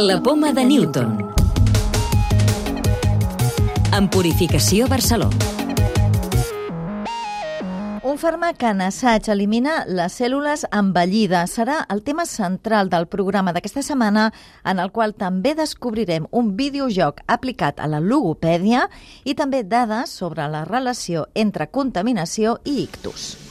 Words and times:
La 0.00 0.22
poma 0.22 0.52
de 0.52 0.64
Newton. 0.64 1.16
En 3.96 4.06
Purificació 4.08 4.86
Barcelona. 4.86 5.34
Un 8.06 8.20
fàrmac 8.22 8.62
en 8.70 8.84
assaig 8.86 9.26
elimina 9.34 9.80
les 9.90 10.14
cèl·lules 10.20 10.62
envellides. 10.70 11.56
Serà 11.58 11.80
el 11.90 12.04
tema 12.06 12.28
central 12.30 12.92
del 12.94 13.08
programa 13.10 13.50
d'aquesta 13.50 13.82
setmana, 13.82 14.28
en 14.62 14.78
el 14.78 14.94
qual 14.94 15.16
també 15.18 15.56
descobrirem 15.58 16.30
un 16.30 16.54
videojoc 16.54 17.24
aplicat 17.26 17.82
a 17.82 17.90
la 17.90 17.98
logopèdia 17.98 18.86
i 19.24 19.34
també 19.34 19.64
dades 19.66 20.14
sobre 20.14 20.46
la 20.46 20.62
relació 20.62 21.26
entre 21.34 21.72
contaminació 21.74 22.60
i 22.62 22.84
ictus. 22.86 23.47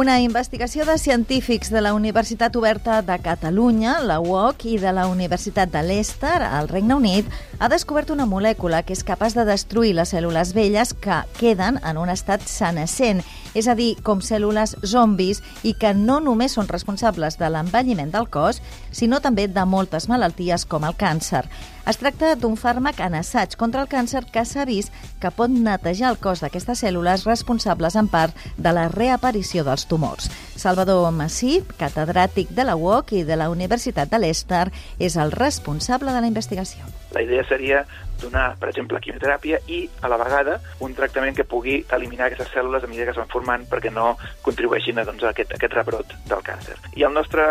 Una 0.00 0.14
investigació 0.24 0.86
de 0.88 0.94
científics 0.96 1.68
de 1.68 1.82
la 1.84 1.90
Universitat 1.92 2.54
Oberta 2.56 3.02
de 3.04 3.18
Catalunya, 3.20 3.98
la 4.00 4.16
UOC, 4.24 4.62
i 4.72 4.78
de 4.80 4.94
la 4.96 5.04
Universitat 5.12 5.68
de 5.74 5.82
Leicester, 5.84 6.38
al 6.40 6.70
Regne 6.70 6.96
Unit, 6.96 7.28
ha 7.60 7.68
descobert 7.68 8.08
una 8.08 8.24
molècula 8.24 8.80
que 8.88 8.94
és 8.96 9.02
capaç 9.04 9.34
de 9.36 9.44
destruir 9.44 9.92
les 9.92 10.08
cèl·lules 10.14 10.54
velles 10.56 10.94
que 10.96 11.18
queden 11.36 11.76
en 11.84 11.98
un 12.00 12.08
estat 12.08 12.46
senescent, 12.48 13.20
és 13.52 13.68
a 13.68 13.74
dir, 13.76 13.98
com 14.00 14.22
cèl·lules 14.24 14.78
zombis 14.80 15.42
i 15.62 15.74
que 15.76 15.92
no 15.92 16.22
només 16.24 16.56
són 16.56 16.70
responsables 16.72 17.36
de 17.36 17.50
l'envelliment 17.52 18.14
del 18.14 18.30
cos, 18.32 18.62
sinó 18.96 19.20
també 19.20 19.44
de 19.44 19.66
moltes 19.68 20.08
malalties 20.08 20.64
com 20.64 20.88
el 20.88 20.96
càncer. 20.96 21.44
Es 21.90 21.98
tracta 22.00 22.32
d'un 22.38 22.56
fàrmac 22.60 23.00
en 23.04 23.16
assaig 23.18 23.56
contra 23.60 23.82
el 23.82 23.88
càncer 23.92 24.22
que 24.32 24.44
s'ha 24.46 24.64
vist 24.68 24.94
que 25.20 25.32
pot 25.34 25.52
netejar 25.52 26.14
el 26.14 26.20
cos 26.22 26.40
d'aquestes 26.40 26.80
cèl·lules 26.84 27.26
responsables 27.28 27.96
en 27.96 28.08
part 28.08 28.36
de 28.56 28.72
la 28.72 28.86
reaparició 28.88 29.66
dels 29.68 29.84
tumors. 29.90 30.30
Salvador 30.56 31.10
Massip, 31.12 31.74
catedràtic 31.80 32.54
de 32.56 32.64
la 32.68 32.76
UOC 32.76 33.14
i 33.20 33.24
de 33.24 33.36
la 33.36 33.50
Universitat 33.52 34.08
de 34.12 34.20
Leicester, 34.22 34.68
és 34.98 35.16
el 35.16 35.32
responsable 35.32 36.12
de 36.12 36.20
la 36.20 36.30
investigació. 36.30 36.88
La 37.10 37.24
idea 37.24 37.42
seria 37.50 37.84
donar, 38.20 38.54
per 38.60 38.68
exemple, 38.70 39.00
quimioteràpia 39.00 39.60
i, 39.72 39.80
a 40.04 40.10
la 40.12 40.18
vegada, 40.20 40.58
un 40.84 40.94
tractament 40.96 41.36
que 41.36 41.46
pugui 41.48 41.78
eliminar 41.96 42.28
aquestes 42.28 42.52
cèl·lules 42.54 42.84
a 42.84 42.90
mesura 42.90 43.08
que 43.08 43.14
es 43.16 43.20
van 43.20 43.32
formant 43.32 43.66
perquè 43.70 43.92
no 43.94 44.12
contribueixin 44.44 45.00
a, 45.00 45.06
doncs, 45.08 45.24
a 45.24 45.32
aquest, 45.32 45.54
a 45.54 45.58
aquest 45.60 45.76
rebrot 45.78 46.14
del 46.28 46.44
càncer. 46.46 46.76
I 47.00 47.06
el 47.08 47.16
nostre 47.16 47.46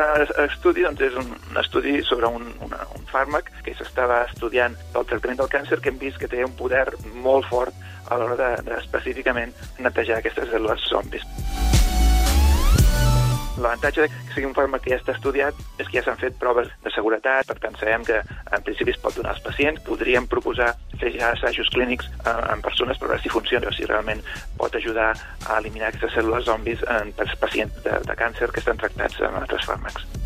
estudi 0.45 0.85
doncs, 0.85 1.03
és 1.09 1.17
un, 1.19 1.33
un 1.51 1.61
estudi 1.63 1.99
sobre 2.05 2.29
un, 2.39 2.47
una, 2.65 2.83
un 2.97 3.07
fàrmac 3.09 3.51
que 3.65 3.75
s'estava 3.77 4.23
estudiant 4.29 4.77
pel 4.93 5.09
tractament 5.09 5.41
del 5.41 5.53
càncer 5.57 5.81
que 5.81 5.93
hem 5.93 6.01
vist 6.01 6.21
que 6.21 6.29
té 6.31 6.45
un 6.45 6.55
poder 6.59 6.85
molt 7.25 7.49
fort 7.49 7.87
a 8.09 8.17
l'hora 8.17 8.37
de, 8.37 8.51
de 8.65 8.79
netejar 9.79 10.19
aquestes 10.19 10.49
cèl·lules 10.49 10.89
zombis. 10.89 11.25
L'avantatge 13.59 14.07
que 14.09 14.33
sigui 14.33 14.47
un 14.47 14.55
fàrmac 14.57 14.85
que 14.85 14.93
ja 14.93 14.99
està 15.01 15.15
estudiat 15.15 15.57
és 15.77 15.87
que 15.87 15.97
ja 15.97 16.05
s'han 16.05 16.19
fet 16.21 16.37
proves 16.41 16.69
de 16.85 16.93
seguretat, 16.95 17.47
per 17.49 17.57
tant 17.63 17.75
sabem 17.79 18.05
que 18.07 18.21
en 18.21 18.63
principi 18.67 18.95
es 18.95 19.01
pot 19.03 19.17
donar 19.17 19.35
als 19.35 19.43
pacients. 19.45 19.83
Podríem 19.87 20.29
proposar 20.31 20.71
fer 20.99 21.11
ja 21.17 21.33
assajos 21.33 21.71
clínics 21.75 22.09
eh, 22.25 22.37
en 22.53 22.63
persones 22.65 22.99
per 22.99 23.11
veure 23.11 23.23
si 23.23 23.33
funciona 23.33 23.71
o 23.71 23.75
si 23.75 23.87
realment 23.89 24.23
pot 24.59 24.75
ajudar 24.75 25.11
a 25.47 25.59
eliminar 25.59 25.91
aquestes 25.91 26.15
cèl·lules 26.17 26.47
zombis 26.47 26.83
en 26.99 27.13
pacients 27.39 27.83
de, 27.83 27.99
de 28.07 28.17
càncer 28.23 28.51
que 28.53 28.63
estan 28.63 28.81
tractats 28.81 29.21
amb 29.27 29.43
altres 29.43 29.67
fàrmacs 29.67 30.18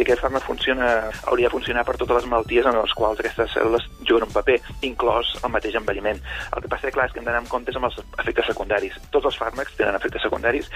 si 0.00 0.06
aquest 0.06 0.22
fàrmac 0.24 0.46
funciona, 0.48 0.86
hauria 1.28 1.48
de 1.50 1.52
funcionar 1.52 1.82
per 1.84 1.98
totes 2.00 2.16
les 2.16 2.26
malalties 2.30 2.64
en 2.64 2.76
les 2.78 2.92
quals 2.96 3.18
aquestes 3.20 3.50
cèl·lules 3.52 3.84
juguen 4.08 4.24
un 4.24 4.32
paper, 4.32 4.56
inclòs 4.88 5.34
el 5.44 5.52
mateix 5.52 5.76
envelliment. 5.76 6.22
El 6.56 6.64
que 6.64 6.70
passa, 6.72 6.92
clar, 6.94 7.08
és 7.10 7.12
que 7.12 7.20
hem 7.20 7.28
d'anar 7.28 7.42
amb 7.42 7.50
comptes 7.52 7.76
amb 7.76 7.90
els 7.90 7.98
efectes 8.22 8.48
secundaris. 8.48 8.96
Tots 9.12 9.28
els 9.28 9.36
fàrmacs 9.36 9.76
tenen 9.76 9.98
efectes 9.98 10.24
secundaris 10.24 10.70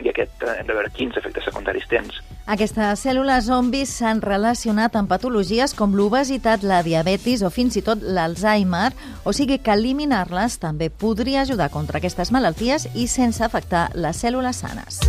i 0.00 0.08
aquest 0.08 0.46
eh, 0.46 0.54
hem 0.56 0.70
de 0.70 0.78
veure 0.78 0.92
quins 0.96 1.20
efectes 1.20 1.44
secundaris 1.50 1.84
tens. 1.92 2.22
Aquestes 2.48 3.04
cèl·lules 3.04 3.50
zombis 3.50 3.92
s'han 4.00 4.24
relacionat 4.24 4.96
amb 4.96 5.12
patologies 5.12 5.76
com 5.76 5.92
l'obesitat, 5.98 6.64
la 6.64 6.80
diabetis 6.86 7.44
o 7.44 7.52
fins 7.52 7.76
i 7.76 7.84
tot 7.84 8.00
l'Alzheimer, 8.00 8.94
o 9.28 9.36
sigui 9.36 9.60
que 9.60 9.76
eliminar-les 9.76 10.56
també 10.62 10.88
podria 10.88 11.44
ajudar 11.44 11.68
contra 11.68 12.00
aquestes 12.00 12.32
malalties 12.32 12.88
i 12.96 13.10
sense 13.12 13.44
afectar 13.44 13.90
les 13.92 14.24
cèl·lules 14.24 14.64
sanes. 14.64 15.04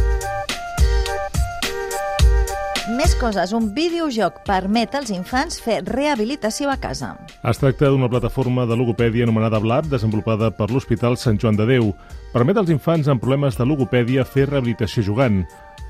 Més 2.89 3.11
coses. 3.13 3.51
Un 3.53 3.67
videojoc 3.75 4.39
permet 4.47 4.95
als 4.97 5.11
infants 5.13 5.59
fer 5.61 5.83
rehabilitació 5.85 6.71
a 6.71 6.79
casa. 6.81 7.11
Es 7.45 7.61
tracta 7.61 7.91
d'una 7.93 8.09
plataforma 8.09 8.65
de 8.65 8.73
logopèdia 8.73 9.27
anomenada 9.27 9.59
Blab, 9.61 9.85
desenvolupada 9.91 10.49
per 10.49 10.71
l'Hospital 10.71 11.13
Sant 11.13 11.37
Joan 11.37 11.59
de 11.59 11.67
Déu. 11.69 11.91
Permet 12.33 12.57
als 12.57 12.71
infants 12.73 13.05
amb 13.11 13.21
problemes 13.21 13.59
de 13.59 13.67
logopèdia 13.69 14.25
fer 14.25 14.47
rehabilitació 14.49 15.05
jugant. 15.05 15.43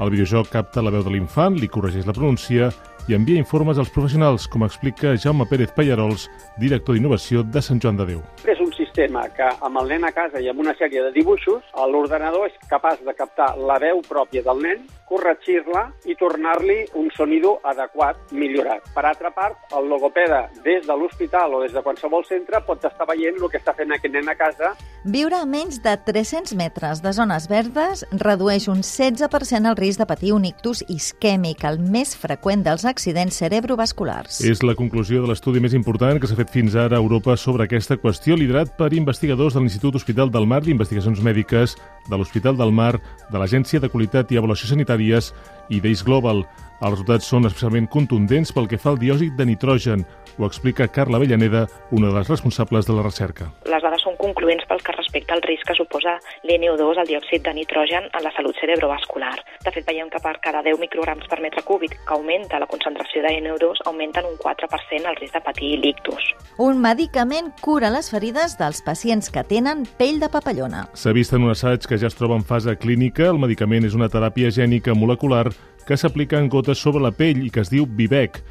El 0.03 0.12
videojoc 0.12 0.52
capta 0.52 0.84
la 0.84 0.91
veu 0.91 1.06
de 1.07 1.16
l'infant, 1.16 1.56
li 1.56 1.72
corregeix 1.72 2.03
la 2.09 2.16
pronúncia 2.18 2.74
i 3.08 3.16
envia 3.16 3.40
informes 3.40 3.79
als 3.79 3.90
professionals, 3.90 4.50
com 4.52 4.68
explica 4.68 5.16
Jaume 5.16 5.47
Pérez 5.47 5.72
Pallarols, 5.72 6.28
director 6.59 6.97
d'innovació 6.97 7.46
de 7.47 7.63
Sant 7.63 7.79
Joan 7.79 8.03
de 8.03 8.09
Déu. 8.12 8.23
És 8.44 8.59
un 8.59 8.75
sistema 8.75 9.23
que 9.31 9.47
amb 9.63 9.79
el 9.79 9.96
nen 9.96 10.03
a 10.03 10.12
casa 10.12 10.44
i 10.44 10.52
amb 10.52 10.59
una 10.59 10.75
sèrie 10.75 11.08
de 11.08 11.16
dibuixos, 11.16 11.63
l'ordenador 11.88 12.52
és 12.52 12.59
capaç 12.68 13.00
de 13.08 13.16
captar 13.16 13.53
la 13.56 13.79
veu 13.79 14.03
pròpia 14.12 14.44
del 14.44 14.59
nen, 14.68 14.84
corregir-la 15.11 15.89
i 16.07 16.16
tornar-li 16.16 16.85
un 16.95 17.09
sonido 17.11 17.57
adequat, 17.67 18.31
millorat. 18.31 18.88
Per 18.95 19.03
altra 19.05 19.33
part, 19.35 19.59
el 19.75 19.89
logopeda 19.91 20.45
des 20.63 20.88
de 20.88 20.95
l'hospital 20.95 21.57
o 21.57 21.61
des 21.66 21.75
de 21.75 21.83
qualsevol 21.83 22.23
centre 22.27 22.61
pot 22.67 22.85
estar 22.88 23.07
veient 23.09 23.35
el 23.35 23.49
que 23.51 23.59
està 23.59 23.75
fent 23.75 23.91
aquest 23.91 24.16
nen 24.16 24.31
a 24.31 24.38
casa. 24.39 24.72
Viure 25.03 25.35
a 25.35 25.47
menys 25.49 25.81
de 25.83 25.95
300 26.05 26.53
metres 26.55 27.01
de 27.03 27.11
zones 27.17 27.47
verdes 27.51 28.05
redueix 28.11 28.69
un 28.72 28.83
16% 28.85 29.67
el 29.67 29.77
risc 29.79 29.99
de 29.99 30.07
patir 30.07 30.31
un 30.35 30.45
ictus 30.47 30.83
isquèmic, 30.88 31.66
el 31.67 31.81
més 31.81 32.13
freqüent 32.16 32.63
dels 32.63 32.85
accidents 32.85 33.41
cerebrovasculars. 33.41 34.39
És 34.45 34.63
la 34.63 34.78
conclusió 34.79 35.23
de 35.23 35.31
l'estudi 35.31 35.59
més 35.59 35.75
important 35.75 36.22
que 36.22 36.29
s'ha 36.29 36.39
fet 36.39 36.53
fins 36.53 36.78
ara 36.78 36.95
a 36.99 37.03
Europa 37.03 37.35
sobre 37.35 37.66
aquesta 37.66 37.97
qüestió, 37.99 38.38
liderat 38.38 38.78
per 38.78 38.93
investigadors 38.93 39.57
de 39.57 39.66
l'Institut 39.66 39.97
Hospital 39.99 40.31
del 40.31 40.47
Mar 40.47 40.61
d'Investigacions 40.63 41.19
Mèdiques, 41.25 41.75
de 42.07 42.17
l'Hospital 42.17 42.55
del 42.57 42.72
Mar, 42.72 42.93
de 43.31 43.41
l'Agència 43.41 43.81
de 43.81 43.89
Qualitat 43.89 44.31
i 44.31 44.39
Avaluació 44.39 44.69
Sanitària 44.69 45.00
sanitàries 45.01 45.34
i 45.69 45.79
d'Ace 45.81 46.06
Global. 46.06 46.44
Els 46.81 46.95
resultats 46.95 47.28
són 47.29 47.45
especialment 47.45 47.88
contundents 47.88 48.51
pel 48.51 48.67
que 48.67 48.78
fa 48.78 48.91
al 48.91 49.00
diòxid 49.00 49.38
de 49.38 49.45
nitrogen, 49.45 50.06
ho 50.37 50.45
explica 50.45 50.87
Carla 50.87 51.17
Avellaneda, 51.17 51.67
una 51.91 52.07
de 52.07 52.13
les 52.19 52.27
responsables 52.27 52.85
de 52.87 52.93
la 52.93 53.03
recerca. 53.03 53.51
Les 53.69 53.83
dades 53.83 54.03
són 54.05 54.17
concloents 54.19 54.65
pel 54.69 54.81
que 54.85 54.95
respecta 54.95 55.35
al 55.35 55.43
risc 55.45 55.67
que 55.67 55.75
suposa 55.77 56.17
l'NO2, 56.47 57.01
el 57.01 57.09
diòxid 57.09 57.45
de 57.45 57.53
nitrogen, 57.57 58.07
en 58.11 58.23
la 58.23 58.33
salut 58.35 58.57
cerebrovascular. 58.61 59.33
De 59.65 59.73
fet, 59.73 59.85
veiem 59.87 60.09
que 60.09 60.21
per 60.23 60.37
cada 60.43 60.63
10 60.65 60.79
micrograms 60.81 61.27
per 61.31 61.41
metre 61.43 61.63
cúbic 61.67 61.97
que 61.97 62.15
augmenta 62.15 62.59
la 62.59 62.69
concentració 62.71 63.23
de 63.25 63.33
NO2, 63.41 63.83
augmenta 63.85 64.21
en 64.21 64.31
un 64.31 64.37
4% 64.41 65.09
el 65.09 65.19
risc 65.19 65.35
de 65.35 65.43
patir 65.45 65.73
l'ictus. 65.79 66.31
Un 66.57 66.81
medicament 66.81 67.51
cura 67.61 67.91
les 67.93 68.11
ferides 68.13 68.57
dels 68.59 68.81
pacients 68.85 69.31
que 69.31 69.43
tenen 69.47 69.85
pell 69.97 70.19
de 70.21 70.29
papallona. 70.31 70.87
S'ha 70.93 71.13
vist 71.15 71.33
en 71.33 71.45
un 71.47 71.55
assaig 71.55 71.85
que 71.87 71.99
ja 72.01 72.09
es 72.09 72.17
troba 72.17 72.37
en 72.39 72.47
fase 72.47 72.75
clínica. 72.77 73.29
El 73.29 73.41
medicament 73.41 73.87
és 73.87 73.97
una 73.97 74.09
teràpia 74.11 74.51
gènica 74.53 74.95
molecular 74.97 75.47
que 75.87 75.97
s'aplica 75.97 76.39
en 76.39 76.49
gotes 76.49 76.79
sobre 76.79 77.01
la 77.03 77.11
pell 77.11 77.41
i 77.45 77.49
que 77.49 77.63
es 77.63 77.71
diu 77.71 77.87
Vivec. 77.87 78.41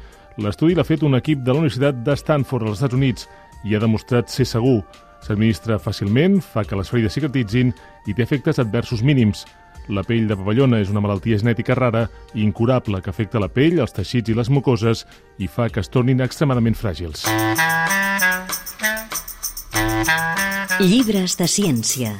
L'estudi 0.41 0.73
l'ha 0.73 0.85
fet 0.87 1.03
un 1.05 1.13
equip 1.13 1.43
de 1.45 1.53
la 1.53 1.61
Universitat 1.61 2.01
de 2.05 2.15
Stanford, 2.17 2.65
als 2.65 2.79
Estats 2.79 2.97
Units, 2.97 3.27
i 3.67 3.75
ha 3.75 3.81
demostrat 3.81 4.31
ser 4.33 4.47
segur. 4.49 4.79
S'administra 5.21 5.77
fàcilment, 5.77 6.39
fa 6.41 6.63
que 6.65 6.77
les 6.79 6.89
ferides 6.89 7.13
cicatritzin 7.13 7.69
i 8.09 8.15
té 8.17 8.25
efectes 8.25 8.57
adversos 8.63 9.03
mínims. 9.05 9.45
La 9.89 10.01
pell 10.05 10.25
de 10.29 10.37
papallona 10.37 10.79
és 10.81 10.89
una 10.89 11.01
malaltia 11.03 11.37
genètica 11.41 11.77
rara 11.77 12.07
i 12.33 12.41
incurable 12.41 13.01
que 13.01 13.13
afecta 13.13 13.41
la 13.41 13.51
pell, 13.53 13.77
els 13.81 13.93
teixits 13.93 14.33
i 14.33 14.37
les 14.37 14.49
mucoses 14.49 15.05
i 15.37 15.49
fa 15.49 15.69
que 15.69 15.81
es 15.83 15.93
tornin 15.93 16.25
extremadament 16.25 16.77
fràgils. 16.77 17.27
Llibres 20.81 21.37
de 21.37 21.45
ciència. 21.45 22.15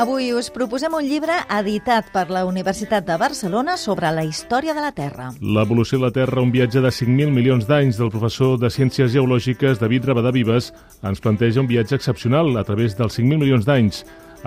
Avui 0.00 0.30
us 0.32 0.46
proposem 0.48 0.94
un 0.96 1.04
llibre 1.04 1.34
editat 1.52 2.06
per 2.14 2.22
la 2.32 2.46
Universitat 2.48 3.04
de 3.04 3.18
Barcelona 3.20 3.74
sobre 3.76 4.08
la 4.16 4.22
història 4.24 4.72
de 4.72 4.80
la 4.80 4.94
Terra. 4.96 5.26
L'evolució 5.44 5.98
de 5.98 6.06
la 6.06 6.14
Terra, 6.14 6.40
un 6.40 6.52
viatge 6.54 6.80
de 6.80 6.88
5.000 6.88 7.28
milions 7.36 7.66
d'anys 7.68 7.98
del 8.00 8.08
professor 8.08 8.54
de 8.56 8.70
Ciències 8.72 9.10
Geològiques 9.12 9.76
David 9.76 10.06
Rabadà 10.08 10.30
Vives, 10.32 10.70
ens 11.04 11.20
planteja 11.20 11.60
un 11.60 11.68
viatge 11.68 11.98
excepcional 11.98 12.48
a 12.56 12.64
través 12.64 12.96
dels 12.96 13.18
5.000 13.18 13.42
milions 13.42 13.68
d'anys. 13.68 13.98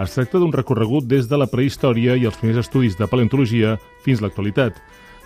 Es 0.02 0.16
tracta 0.18 0.42
d'un 0.42 0.56
recorregut 0.56 1.06
des 1.06 1.30
de 1.30 1.38
la 1.38 1.46
prehistòria 1.52 2.16
i 2.18 2.26
els 2.26 2.40
primers 2.42 2.64
estudis 2.64 2.98
de 2.98 3.06
paleontologia 3.12 3.76
fins 4.02 4.24
a 4.24 4.26
l'actualitat. 4.26 4.80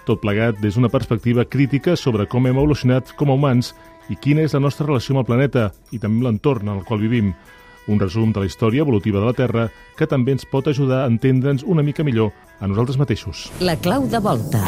Tot 0.04 0.20
plegat 0.20 0.60
des 0.60 0.76
d'una 0.76 0.92
perspectiva 0.92 1.46
crítica 1.48 1.96
sobre 1.96 2.28
com 2.28 2.44
hem 2.44 2.60
evolucionat 2.60 3.16
com 3.16 3.32
a 3.32 3.40
humans 3.40 3.72
i 4.12 4.20
quina 4.20 4.44
és 4.44 4.52
la 4.52 4.60
nostra 4.68 4.90
relació 4.90 5.16
amb 5.16 5.24
el 5.24 5.32
planeta 5.32 5.70
i 5.96 6.02
també 6.04 6.20
amb 6.20 6.28
l'entorn 6.28 6.68
en 6.68 6.82
el 6.82 6.84
qual 6.84 7.00
vivim 7.00 7.32
un 7.88 8.00
resum 8.00 8.34
de 8.34 8.44
la 8.44 8.50
història 8.50 8.86
evolutiva 8.86 9.20
de 9.20 9.26
la 9.26 9.38
Terra 9.38 9.68
que 9.98 10.08
també 10.08 10.36
ens 10.36 10.46
pot 10.46 10.68
ajudar 10.68 11.04
a 11.04 11.12
entendre'ns 11.12 11.66
una 11.66 11.84
mica 11.84 12.04
millor 12.04 12.32
a 12.60 12.68
nosaltres 12.68 13.00
mateixos. 13.00 13.48
La 13.60 13.78
clau 13.80 14.08
de 14.08 14.20
volta. 14.20 14.64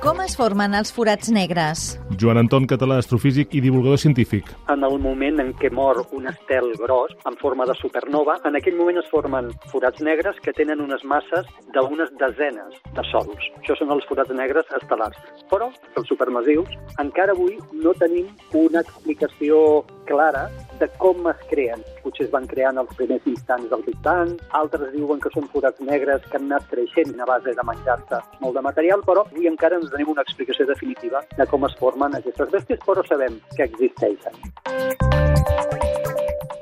Com 0.00 0.16
es 0.24 0.32
formen 0.32 0.72
els 0.72 0.88
forats 0.96 1.28
negres? 1.28 1.80
Joan 2.20 2.38
Anton 2.40 2.64
Català, 2.64 2.96
astrofísic 3.02 3.52
i 3.52 3.60
divulgador 3.60 3.98
científic. 4.00 4.48
En 4.72 4.80
el 4.86 4.96
moment 5.04 5.42
en 5.42 5.50
què 5.60 5.68
mor 5.76 6.00
un 6.16 6.30
estel 6.30 6.70
gros 6.80 7.12
en 7.28 7.36
forma 7.36 7.66
de 7.68 7.76
supernova, 7.76 8.38
en 8.48 8.56
aquell 8.56 8.78
moment 8.78 8.96
es 9.02 9.10
formen 9.12 9.50
forats 9.68 10.00
negres 10.00 10.40
que 10.40 10.54
tenen 10.56 10.80
unes 10.80 11.04
masses 11.04 11.44
d'unes 11.76 12.14
desenes 12.22 12.80
de 12.96 13.04
sols. 13.10 13.50
Això 13.60 13.76
són 13.76 13.92
els 13.92 14.08
forats 14.08 14.32
negres 14.32 14.72
estel·lars. 14.80 15.20
Però 15.52 15.68
els 15.68 16.08
supermassius 16.08 16.72
encara 17.04 17.36
avui 17.36 17.60
no 17.84 17.92
tenim 18.00 18.32
una 18.56 18.80
explicació 18.80 19.84
clara 20.10 20.48
de 20.80 20.88
com 20.98 21.28
es 21.30 21.40
creen. 21.50 21.82
Potser 22.02 22.26
es 22.26 22.32
van 22.34 22.46
crear 22.50 22.72
en 22.74 22.82
els 22.82 22.92
primers 22.98 23.26
instants 23.30 23.70
del 23.70 23.84
Big 23.86 23.98
Bang, 24.04 24.36
altres 24.60 24.92
diuen 24.94 25.20
que 25.22 25.32
són 25.34 25.48
forats 25.54 25.80
negres 25.86 26.24
que 26.26 26.38
han 26.40 26.48
anat 26.50 26.66
creixent 26.72 27.14
a 27.20 27.28
base 27.28 27.54
de 27.56 27.66
menjar-se 27.70 28.20
molt 28.42 28.58
de 28.58 28.64
material, 28.66 29.04
però 29.06 29.24
avui 29.26 29.50
encara 29.50 29.78
ens 29.78 29.92
tenim 29.92 30.12
una 30.14 30.24
explicació 30.26 30.66
definitiva 30.70 31.22
de 31.36 31.46
com 31.50 31.68
es 31.68 31.76
formen 31.80 32.16
aquestes 32.18 32.50
bèsties, 32.56 32.82
però 32.86 33.06
sabem 33.06 33.38
que 33.56 33.68
existeixen. 33.68 34.40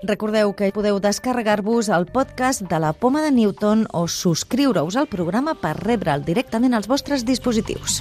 Recordeu 0.08 0.54
que 0.56 0.70
podeu 0.72 1.00
descarregar-vos 1.04 1.90
el 1.92 2.06
podcast 2.08 2.62
de 2.70 2.78
la 2.80 2.94
Poma 2.96 3.20
de 3.20 3.32
Newton 3.34 3.84
o 3.92 4.06
subscriure-us 4.08 4.96
al 4.96 5.10
programa 5.12 5.52
per 5.58 5.74
rebre'l 5.82 6.24
directament 6.24 6.78
als 6.78 6.88
vostres 6.88 7.26
dispositius. 7.28 8.00